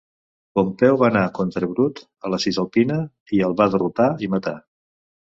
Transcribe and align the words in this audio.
Pompeu 0.59 0.95
va 1.01 1.09
anar 1.11 1.21
contra 1.39 1.69
Brut 1.73 2.01
a 2.29 2.31
la 2.35 2.39
Cisalpina 2.45 2.97
i 3.39 3.43
el 3.49 3.55
va 3.61 3.69
derrotar 3.75 4.09
i 4.27 4.31
matar. 4.37 4.57